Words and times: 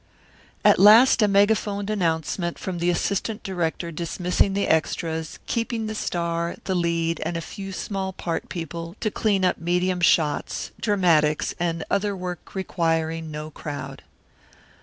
At 0.65 0.79
last 0.79 1.21
a 1.21 1.27
megaphoned 1.27 1.91
announcement 1.91 2.57
from 2.57 2.79
the 2.79 2.89
assistant 2.89 3.43
director 3.43 3.91
dismissing 3.91 4.53
the 4.55 4.67
extras, 4.67 5.37
keeping 5.45 5.85
the 5.85 5.93
star, 5.93 6.55
the 6.63 6.73
lead, 6.73 7.21
and 7.23 7.37
a 7.37 7.39
few 7.39 7.71
small 7.71 8.11
part 8.11 8.49
people, 8.49 8.95
to 8.99 9.11
clean 9.11 9.45
up 9.45 9.59
medium 9.59 9.99
shots, 10.01 10.71
"dramatics," 10.79 11.53
and 11.59 11.83
other 11.91 12.15
work 12.15 12.55
requiring 12.55 13.29
no 13.29 13.51
crowd. 13.51 14.01